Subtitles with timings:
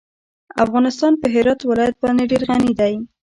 [0.65, 2.93] افغانستان په هرات ولایت باندې ډېر غني دی.